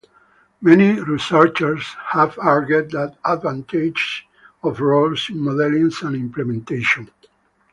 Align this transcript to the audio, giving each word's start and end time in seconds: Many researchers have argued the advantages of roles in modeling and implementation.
Many 0.61 0.99
researchers 0.99 1.85
have 2.09 2.35
argued 2.39 2.89
the 2.89 3.15
advantages 3.23 4.23
of 4.63 4.79
roles 4.81 5.29
in 5.29 5.37
modeling 5.37 5.91
and 6.01 6.15
implementation. 6.15 7.11